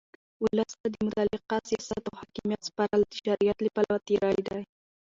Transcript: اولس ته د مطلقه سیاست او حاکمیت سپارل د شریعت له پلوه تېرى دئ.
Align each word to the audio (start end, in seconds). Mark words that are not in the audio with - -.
اولس 0.43 0.71
ته 0.81 0.87
د 0.91 0.95
مطلقه 1.07 1.55
سیاست 1.69 2.03
او 2.09 2.13
حاکمیت 2.21 2.61
سپارل 2.69 3.01
د 3.05 3.11
شریعت 3.25 3.57
له 3.61 3.69
پلوه 3.75 3.97
تېرى 4.07 4.33
دئ. 4.47 4.61